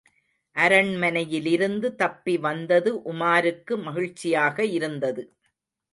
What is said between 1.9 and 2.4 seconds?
தப்பி